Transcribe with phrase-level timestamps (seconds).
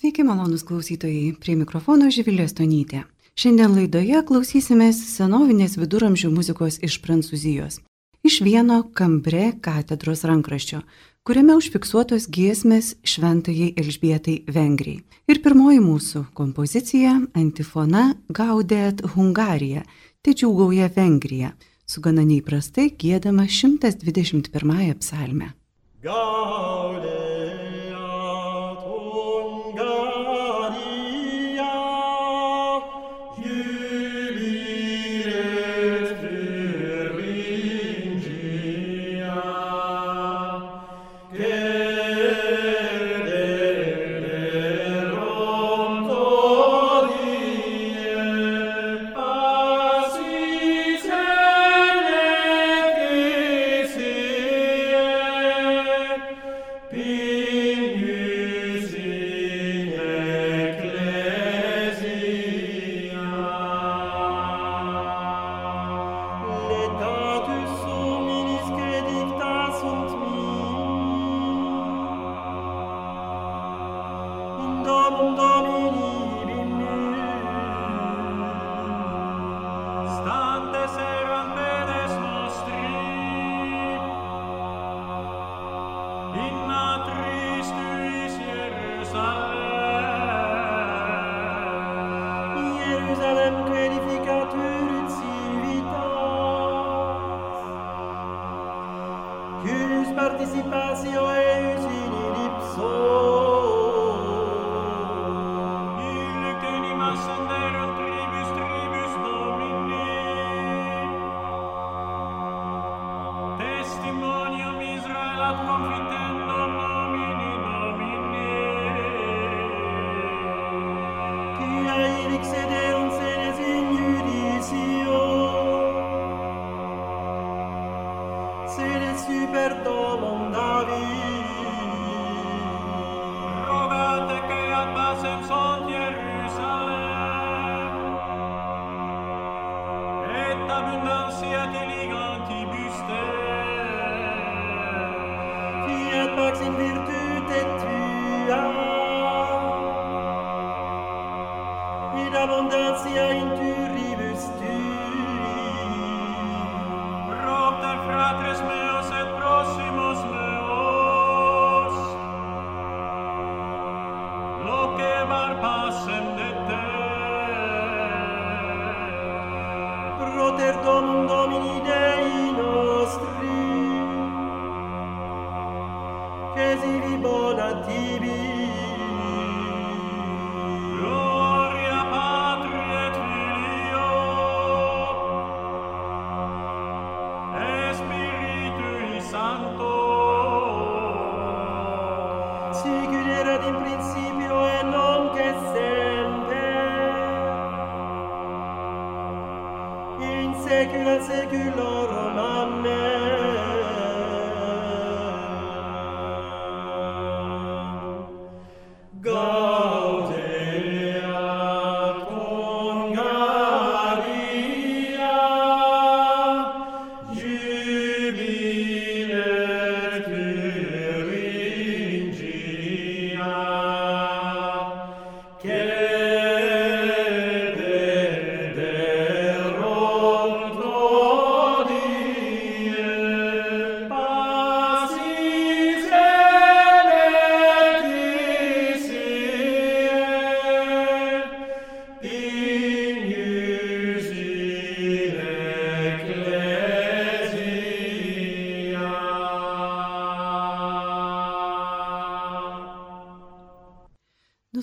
[0.00, 3.02] Sveiki, malonus klausytojai, prie mikrofono Živilė Stonytė.
[3.36, 7.82] Šiandien laidoje klausysimės senovinės viduramžių muzikos iš Prancūzijos.
[8.24, 10.80] Iš vieno Kambre katedros rankraščio,
[11.20, 15.02] kuriame užfiksuotos giesmės šventajai Elžbietai Vengrijai.
[15.28, 19.84] Ir pirmoji mūsų kompozicija- antifona Gaudet Hungarija,
[20.22, 21.52] tai džiūgauja Vengrija,
[21.84, 25.52] su gana neįprastai gėdama 121 psalme.
[26.00, 27.79] Gaudet.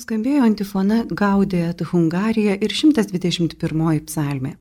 [0.08, 4.54] Nuskambėjo antifona Gaudėt Hungarija ir 121 psalmė.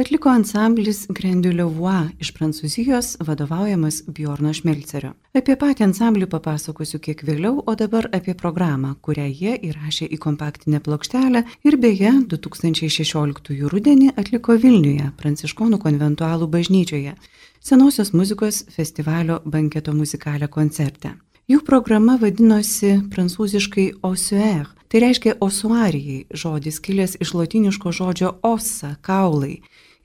[0.00, 5.10] Atliko ansamblis Grendiuliovua iš Prancūzijos, vadovaujamas Bjorno Šmelcerio.
[5.36, 10.80] Apie patį ansamblį papasakosiu kiek vėliau, o dabar apie programą, kurią jie įrašė į kompaktinę
[10.80, 17.12] plokštelę ir beje 2016 rudenį atliko Vilniuje, Pranciškonų konventualų bažnyčioje,
[17.60, 21.12] senosios muzikos festivalio banketo muzikalę koncerte.
[21.52, 29.58] Jų programa vadinosi prancūziškai Osuer Tai reiškia osuarijai, žodis kilęs iš latiniško žodžio osa, kaulai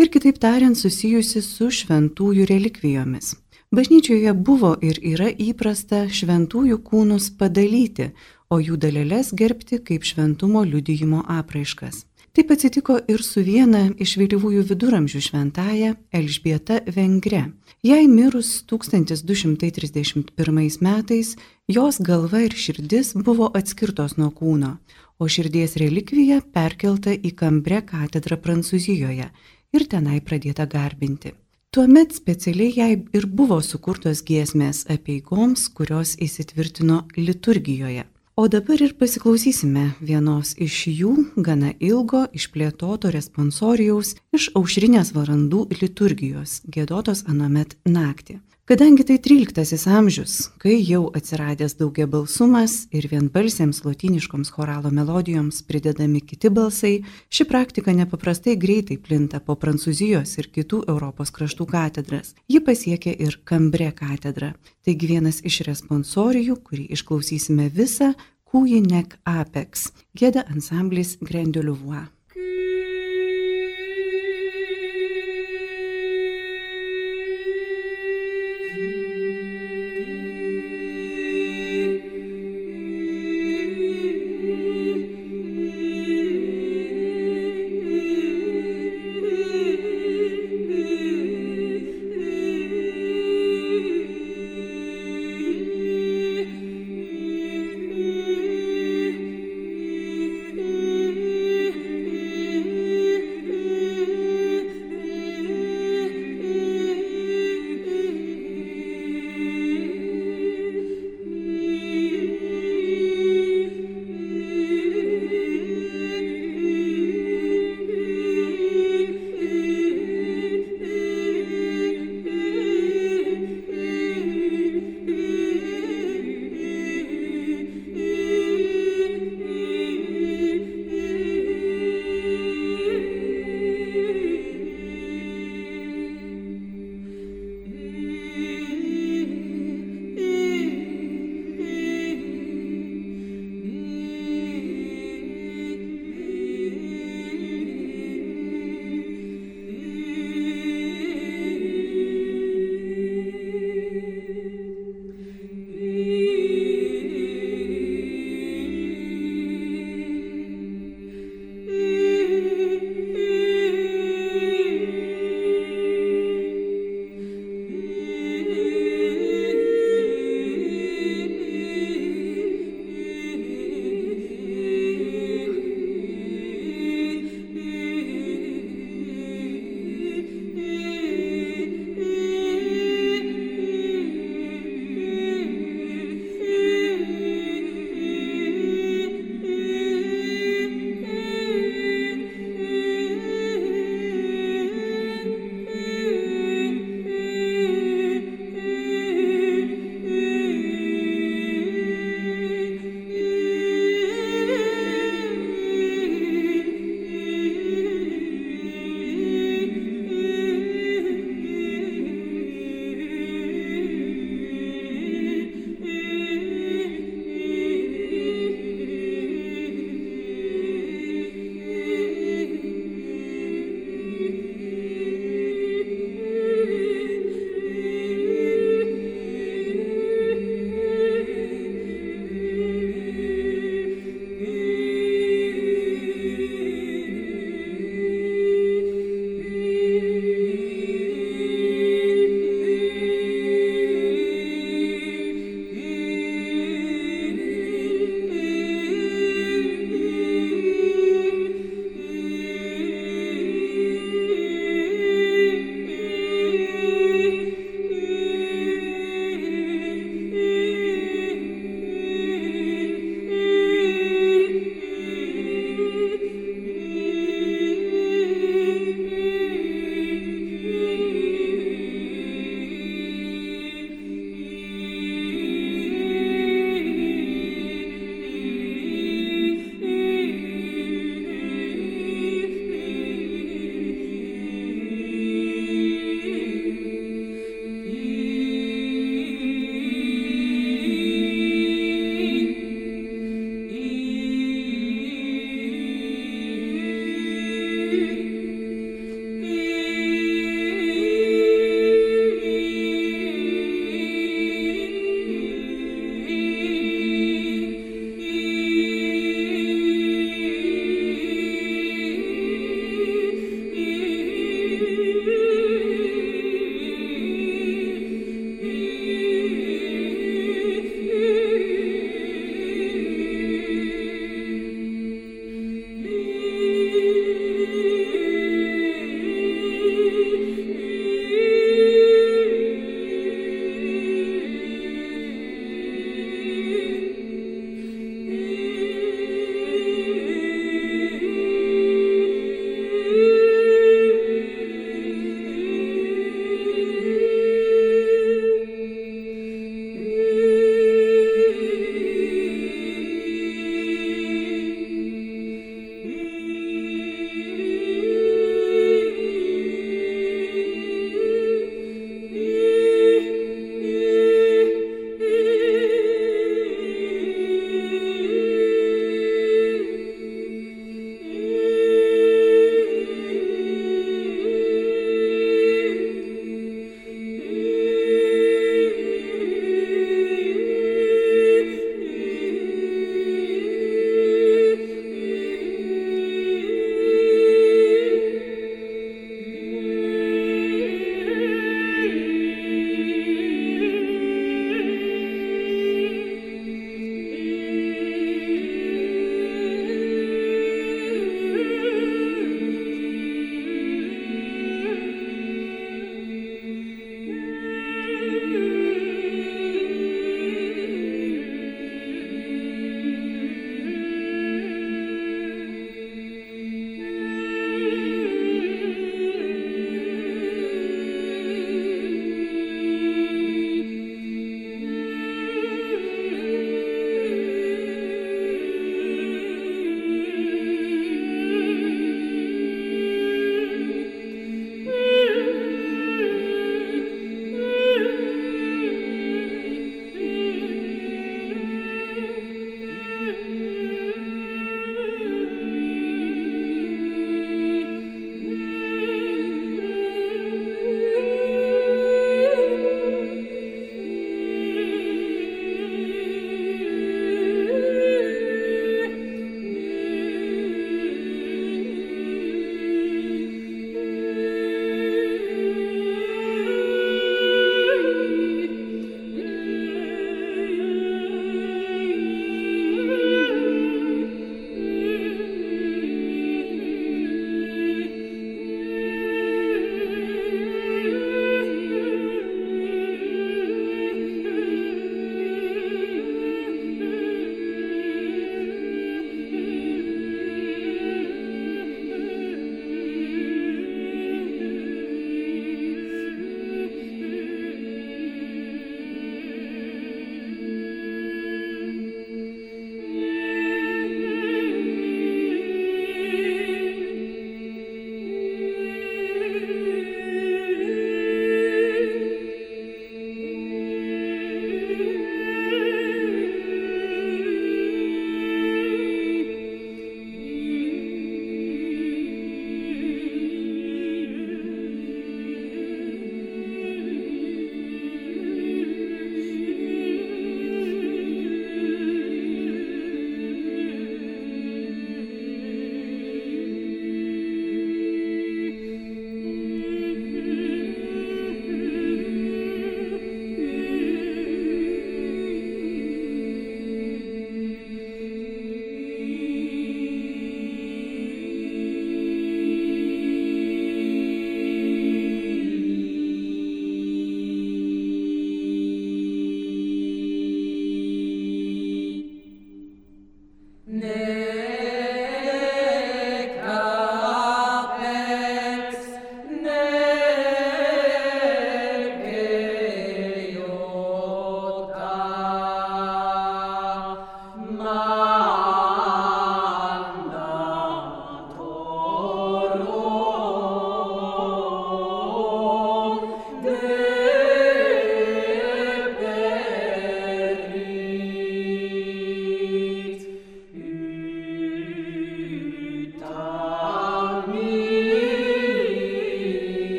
[0.00, 3.34] ir kitaip tariant susijusi su šventųjų relikvijomis.
[3.68, 8.14] Bažnyčioje buvo ir yra įprasta šventųjų kūnus padalyti,
[8.48, 12.06] o jų dalelės gerbti kaip šventumo liudijimo apraiškas.
[12.38, 17.40] Taip atsitiko ir su viena iš vėlyvųjų viduramžių šventaja Elžbieta Vengre.
[17.82, 21.34] Jai mirus 1231 metais,
[21.66, 24.78] jos galva ir širdis buvo atskirtos nuo kūno,
[25.18, 29.26] o širdies relikvija perkelta į Kambre katedrą Prancūzijoje
[29.74, 31.34] ir tenai pradėta garbinti.
[31.74, 38.06] Tuomet specialiai jai ir buvo sukurtos giesmės apieigoms, kurios įsitvirtino liturgijoje.
[38.38, 41.14] O dabar ir pasiklausysime vienos iš jų
[41.46, 48.38] gana ilgo išplėtoto responsorijaus iš aušrinės valandų liturgijos, gėdotos anomet naktį.
[48.68, 56.20] Kadangi tai 13 amžius, kai jau atsiradęs daugia balsumas ir vienbalsėms lotyniškoms choralo melodijoms pridedami
[56.20, 56.98] kiti balsai,
[57.32, 62.34] ši praktika nepaprastai greitai plinta po Prancūzijos ir kitų Europos kraštų katedras.
[62.44, 64.52] Ji pasiekė ir Kambre katedrą.
[64.84, 68.12] Taigi vienas iš responsorijų, kurį išklausysime visą,
[68.52, 72.17] Kūjinek Apex, gėda ansamblis Grendioliuvois.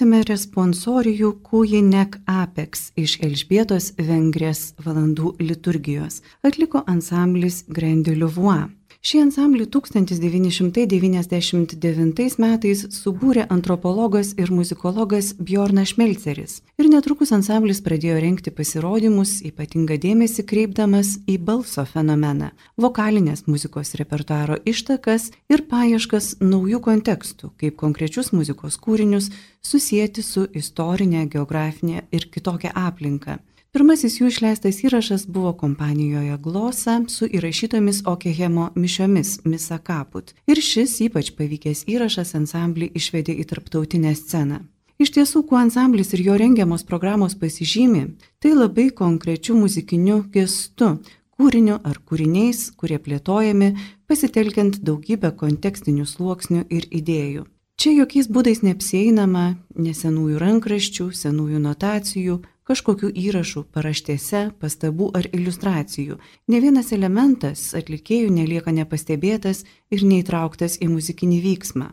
[0.00, 6.24] Išklausėme responsorijų Kujinek Apex iš Elžbietos Vengrės valandų liturgijos.
[6.40, 8.72] Atliko ansamblis Grandiliuvois.
[9.04, 16.64] Šį ansamblį 1999 metais subūrė antropologas ir muzikologas Bjornas Šmelceris.
[16.90, 22.48] Netrukus ansamblis pradėjo renkti pasirodymus, ypatingą dėmesį kreipdamas į balso fenomeną,
[22.82, 29.28] vokalinės muzikos repertuaro ištakas ir paieškas naujų kontekstų, kaip konkrečius muzikos kūrinius
[29.62, 33.38] susijęti su istorinė, geografinė ir kitokia aplinka.
[33.70, 40.34] Pirmasis jų išleistas įrašas buvo kompanijoje Glosa su įrašytomis Okehemo mišiomis Misa Kaput.
[40.50, 44.64] Ir šis ypač pavykęs įrašas ansamblį išvedė į tarptautinę sceną.
[45.00, 48.02] Iš tiesų, kuo ansamblis ir jo rengiamos programos pasižymi,
[48.36, 50.90] tai labai konkrečiu muzikiniu gestu,
[51.40, 53.70] kūriniu ar kūriniais, kurie plėtojami
[54.10, 57.46] pasitelkiant daugybę kontekstinių sluoksnių ir idėjų.
[57.80, 62.36] Čia jokiais būdais neapseinama nesenųjų rankraščių, senųjų notacijų,
[62.68, 66.18] kažkokių įrašų, paraštėse, pastabų ar iliustracijų.
[66.52, 71.88] Ne vienas elementas atlikėjų nelieka nepastebėtas ir neįtrauktas į muzikinį vyksmą.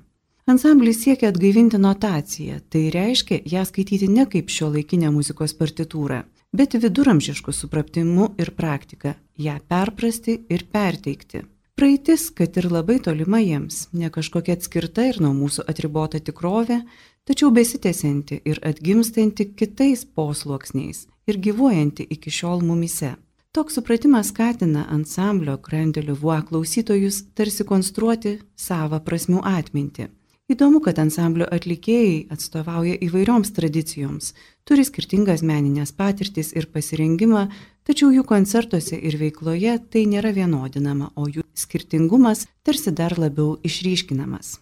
[0.48, 6.22] Ansamblis siekia atgaivinti notaciją, tai reiškia ją skaityti ne kaip šio laikinę muzikos partitūrą,
[6.56, 11.42] bet viduramžiškų supratimu ir praktika, ją perprasti ir perteikti.
[11.76, 16.80] Praeitis, kad ir labai tolima jiems, ne kažkokia atskirta ir nuo mūsų atribota tikrovė,
[17.28, 23.18] tačiau besitęsianti ir atgimstanti kitais posluoksniais ir gyvuojanti iki šiol mumise.
[23.52, 30.08] Toks supratimas skatina ansamblio Grandeliu Vuo klausytojus tarsi konstruoti savo prasmių atmintį.
[30.48, 34.30] Įdomu, kad ansamblio atlikėjai atstovauja įvairioms tradicijoms,
[34.64, 37.50] turi skirtingas meninės patirtis ir pasirengimą,
[37.84, 44.62] tačiau jų koncertuose ir veikloje tai nėra vienodinama, o jų skirtingumas tarsi dar labiau išryškinamas.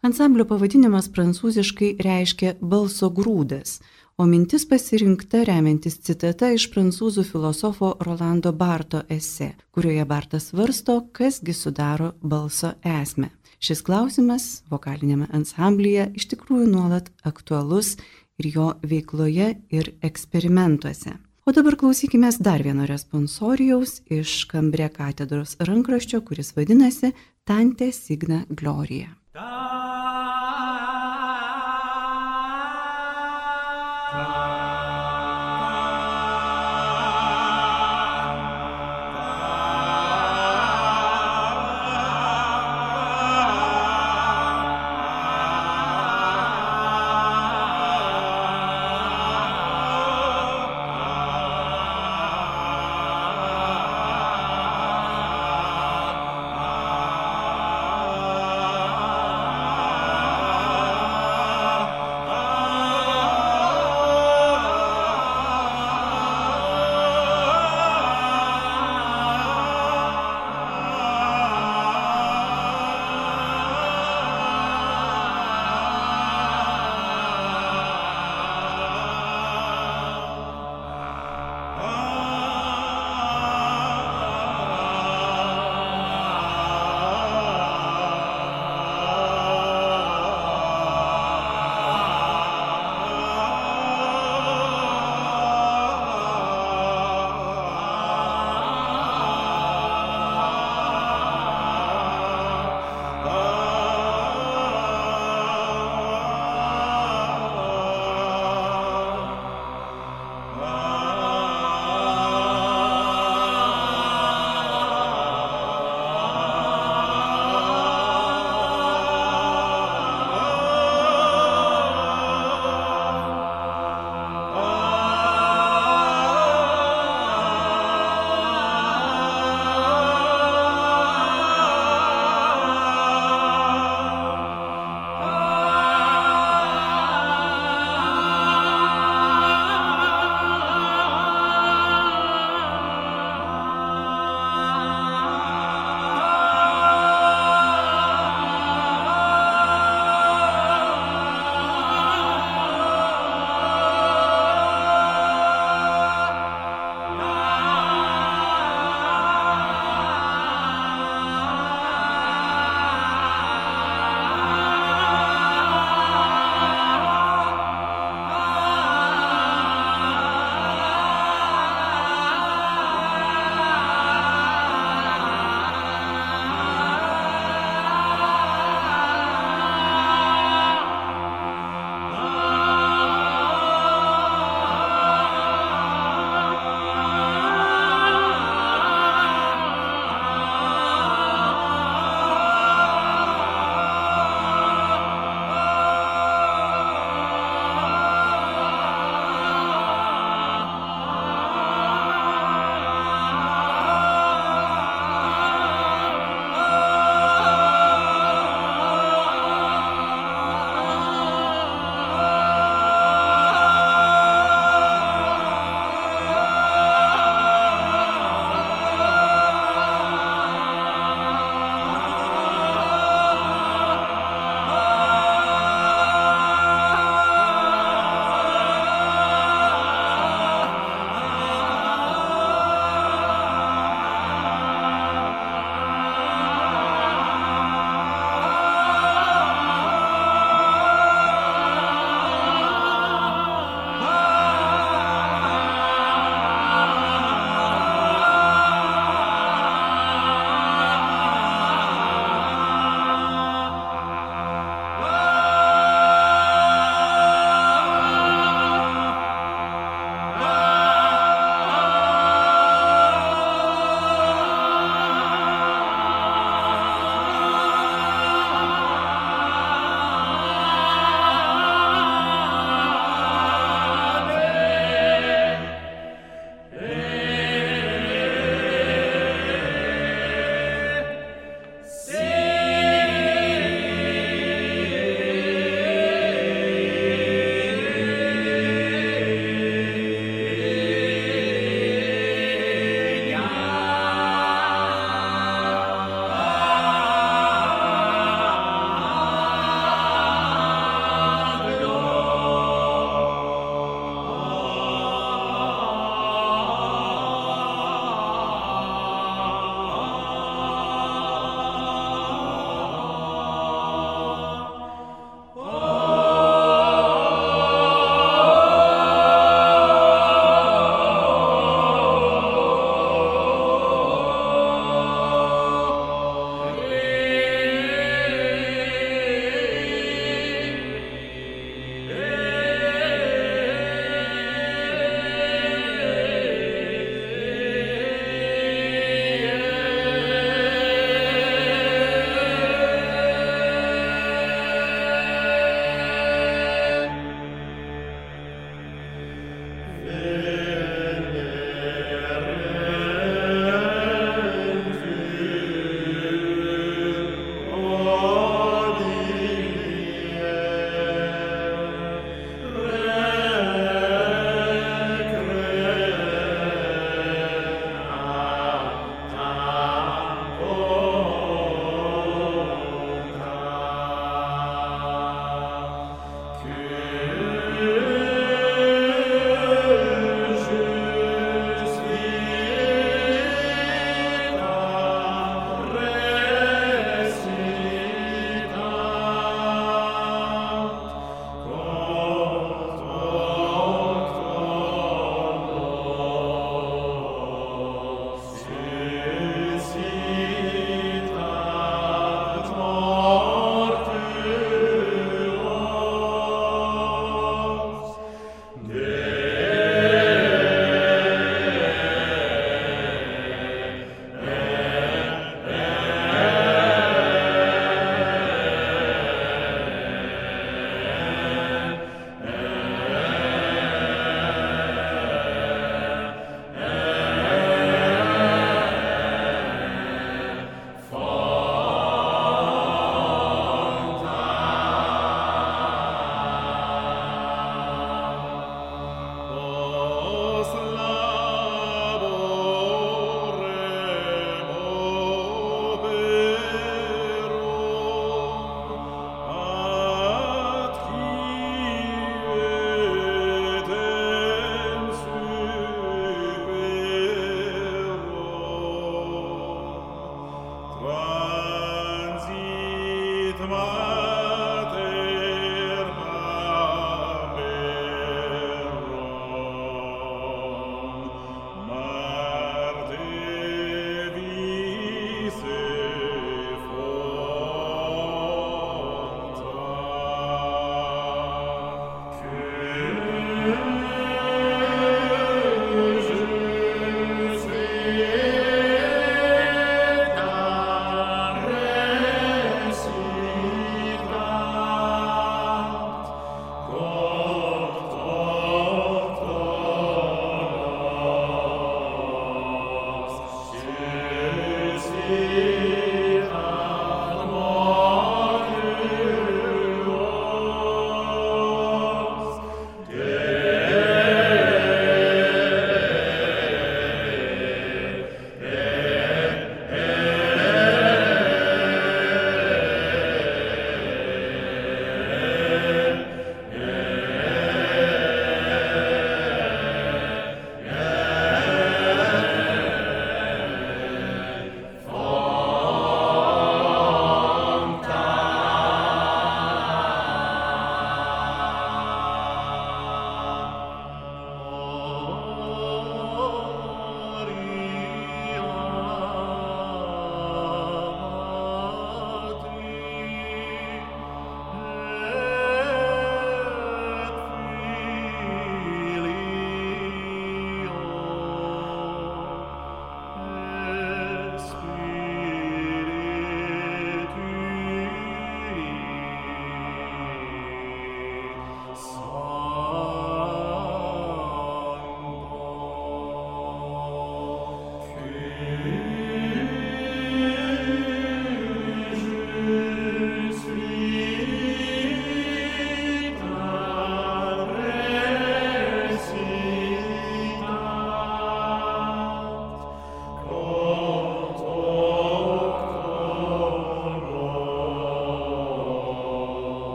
[0.00, 3.82] Ansamblio pavadinimas prancūziškai reiškia balso grūdas,
[4.16, 11.52] o mintis pasirinkta remiantis citata iš prancūzų filosofo Rolando Barto ese, kurioje Bartas svarsto, kasgi
[11.52, 13.34] sudaro balso esmę.
[13.58, 17.96] Šis klausimas vokalinėme ansamblyje iš tikrųjų nuolat aktualus
[18.38, 21.16] ir jo veikloje ir eksperimentuose.
[21.48, 27.14] O dabar klausykime dar vieno responsorijaus iš Kambrė katedros rankraščio, kuris vadinasi
[27.48, 29.16] Tante Signa Gloria.
[29.32, 30.17] Ta.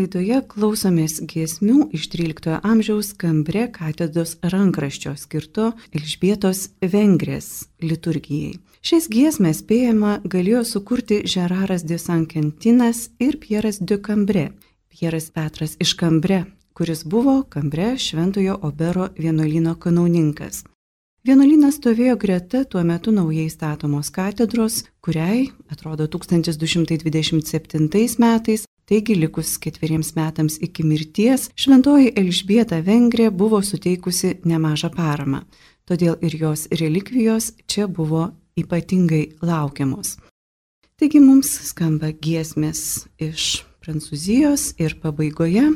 [0.00, 8.56] Laidoje klausomės giesmių iš XIII amžiaus Kambre katedros rankraščio skirto Elžbietos Vengrės liturgijai.
[8.80, 14.52] Šias giesmės spėjama galėjo sukurti Žeraras de Sankentinas ir Pieras de Kambre.
[14.88, 20.64] Pieras Petras iš Kambre, kuris buvo Kambre Šventojo Obero vienuolino kanauninkas.
[21.28, 30.16] Vienuolynas stovėjo greta tuo metu naujai statomos katedros, kuriai, atrodo, 1227 metais Taigi likus ketveriems
[30.16, 35.44] metams iki mirties, šventoji Elžbieta Vengrė buvo suteikusi nemažą paramą,
[35.86, 40.16] todėl ir jos relikvijos čia buvo ypatingai laukiamos.
[40.98, 45.68] Taigi mums skamba giesmės iš Prancūzijos ir pabaigoje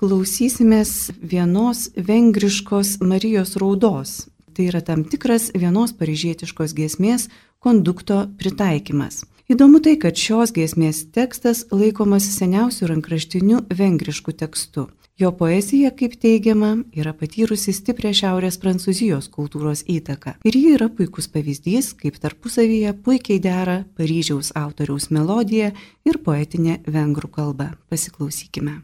[0.00, 4.14] klausysimės vienos vengriškos Marijos raudos.
[4.56, 7.28] Tai yra tam tikras vienos paryžietiškos giesmės
[7.60, 9.26] kondukto pritaikymas.
[9.52, 14.86] Įdomu tai, kad šios giesmės tekstas laikomas seniausių rankraštinių vengriškų tekstų.
[15.20, 20.38] Jo poezija, kaip teigiama, yra patyrusi stiprią Šiaurės Prancūzijos kultūros įtaką.
[20.48, 25.74] Ir ji yra puikus pavyzdys, kaip tarpusavyje puikiai dera Paryžiaus autoriaus melodija
[26.08, 27.74] ir poetinė vengrų kalba.
[27.92, 28.78] Pasiklausykime.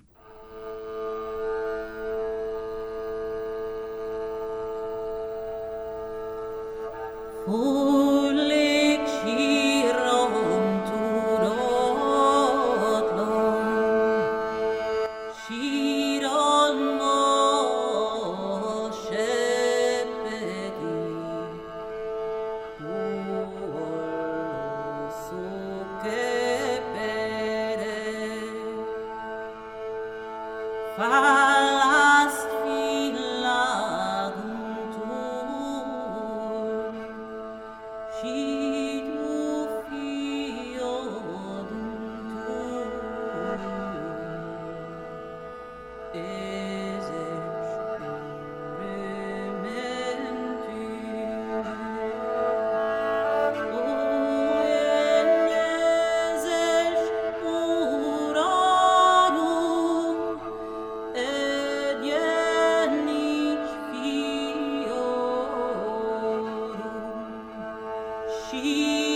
[68.51, 69.08] She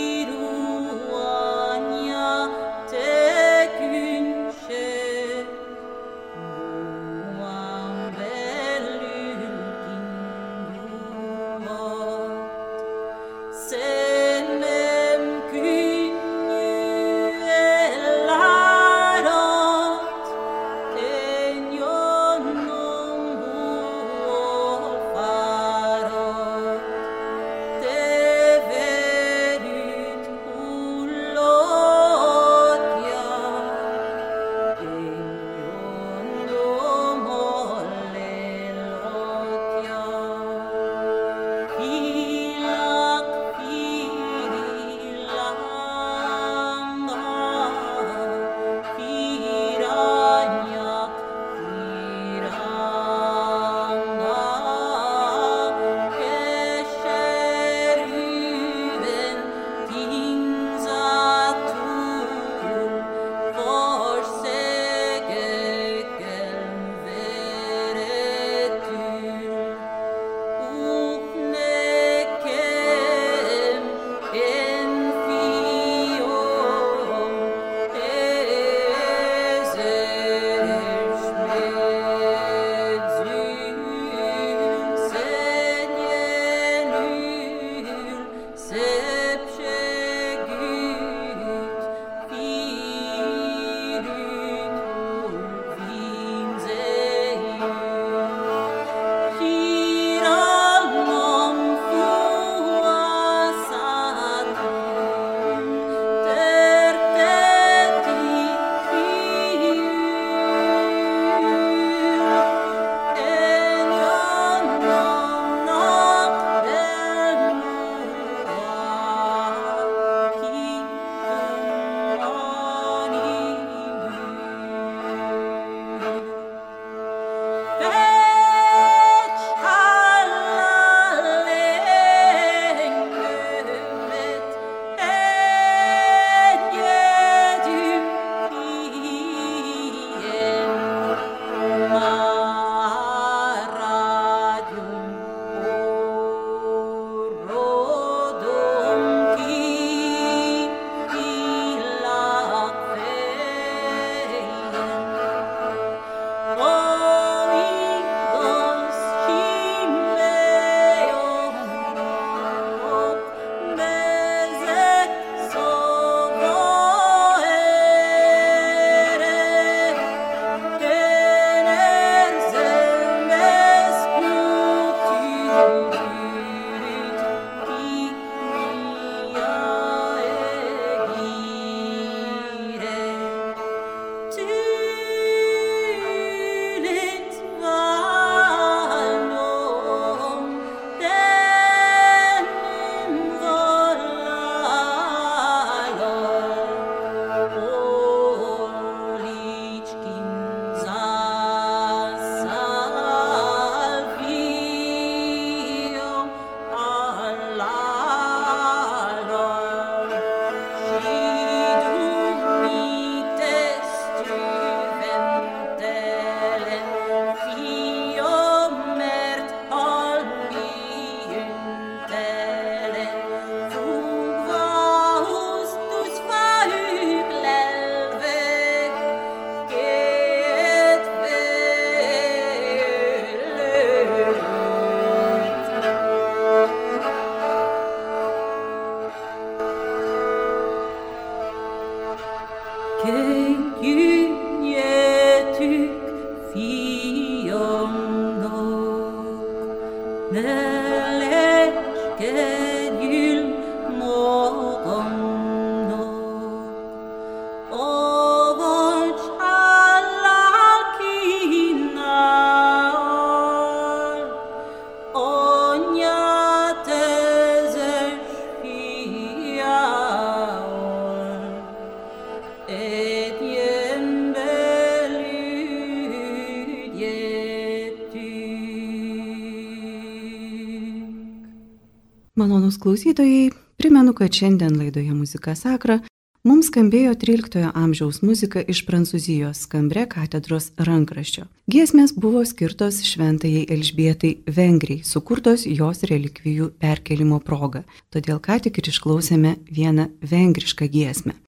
[282.83, 286.01] klausytojai, primenu, kad šiandien laidoje Muzika Sakra
[286.43, 291.45] mums skambėjo 13 amžiaus muzika iš Prancūzijos skambre katedros rankraščio.
[291.71, 298.91] Giesmės buvo skirtos šventajai Elžbietai Vengrijai, sukurtos jos relikvijų perkelimo proga, todėl ką tik ir
[298.91, 301.39] išklausėme vieną vengrišką giesmę.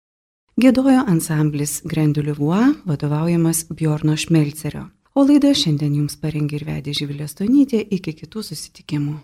[0.56, 4.88] Gėdojo ansamblis Grenduliuvua, vadovaujamas Bjorno Šmelcerio.
[5.16, 7.84] O laidą šiandien jums parengė ir vedė Živilė Stonytė.
[7.84, 9.20] Iki kitų susitikimų.